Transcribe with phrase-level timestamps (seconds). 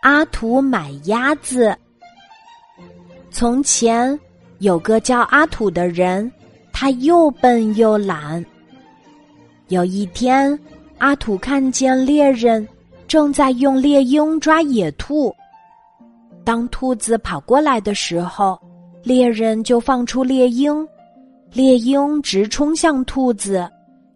[0.00, 1.76] 阿土买鸭子。
[3.30, 4.18] 从前
[4.58, 6.30] 有个叫阿土的人，
[6.72, 8.42] 他又笨又懒。
[9.68, 10.58] 有一天，
[10.96, 12.66] 阿土看见猎人
[13.06, 15.34] 正在用猎鹰抓野兔。
[16.44, 18.58] 当兔子跑过来的时候，
[19.02, 20.88] 猎人就放出猎鹰，
[21.52, 23.70] 猎鹰直冲向兔子，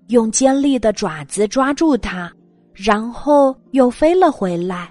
[0.08, 2.32] 用尖利的爪子抓住它，
[2.72, 4.90] 然后又飞了回来。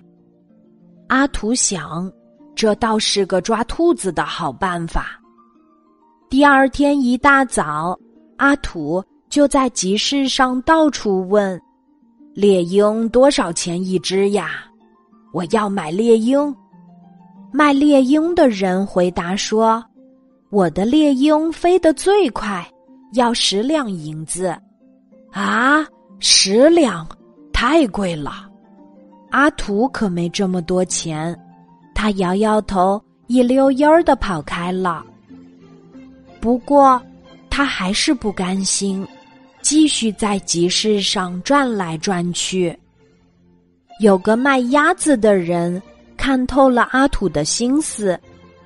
[1.13, 2.11] 阿土想，
[2.55, 5.21] 这倒是个抓兔子的好办法。
[6.27, 7.95] 第二天一大早，
[8.37, 11.61] 阿土就在集市上到处问
[12.33, 14.65] ：“猎鹰多少钱一只呀？
[15.33, 16.51] 我要买猎鹰。”
[17.53, 19.85] 卖猎鹰的人回答说
[20.49, 22.67] ：“我的猎鹰飞得最快，
[23.13, 24.51] 要十两银子。”
[25.31, 25.85] 啊，
[26.17, 27.07] 十两，
[27.53, 28.49] 太贵了。
[29.33, 31.35] 阿土可没这么多钱，
[31.95, 35.03] 他摇摇头，一溜烟儿的跑开了。
[36.39, 37.01] 不过，
[37.49, 39.05] 他还是不甘心，
[39.59, 42.77] 继续在集市上转来转去。
[43.99, 45.81] 有个卖鸭子的人
[46.15, 48.19] 看透了阿土的心思，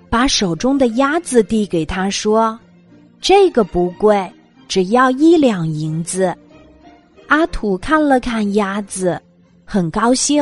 [0.09, 2.59] 把手中的鸭子递给他说
[3.21, 4.29] ：“这个不贵，
[4.67, 6.35] 只要一两银子。”
[7.29, 9.17] 阿土看了看鸭子。
[9.69, 10.41] 很高兴，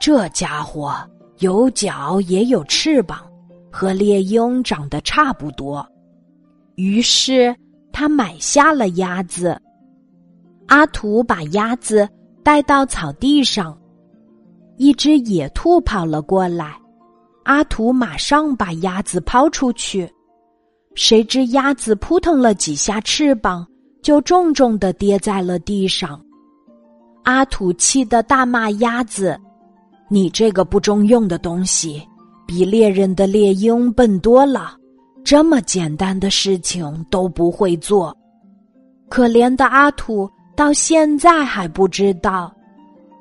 [0.00, 0.96] 这家伙
[1.40, 3.20] 有脚也有翅膀，
[3.70, 5.86] 和猎鹰长得差不多。
[6.76, 7.54] 于是
[7.92, 9.60] 他买下了鸭子。
[10.68, 12.08] 阿图把鸭子
[12.42, 13.78] 带到草地上，
[14.78, 16.80] 一只野兔跑了过来，
[17.42, 20.10] 阿图马上把鸭子抛出去，
[20.94, 23.66] 谁知鸭子扑腾了几下翅膀，
[24.00, 26.18] 就重重的跌在了地上。
[27.22, 29.38] 阿土气得大骂鸭子
[30.08, 32.02] ：“你这个不中用的东西，
[32.46, 34.76] 比猎人的猎鹰笨多了，
[35.22, 38.16] 这么简单的事情都不会做。”
[39.08, 42.54] 可怜的阿土到现在还不知道，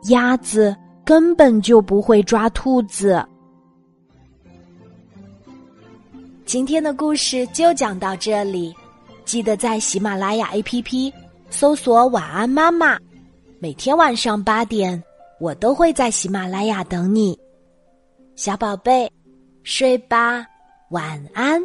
[0.09, 3.23] 鸭子根本就不会抓兔子。
[6.45, 8.73] 今天的故事就讲到这里，
[9.25, 11.11] 记得在喜马拉雅 APP
[11.49, 12.97] 搜索“晚安妈妈”。
[13.61, 15.03] 每天晚上八点，
[15.37, 17.37] 我都会在喜马拉雅等你，
[18.37, 19.11] 小宝贝，
[19.63, 20.47] 睡吧，
[20.91, 21.61] 晚安。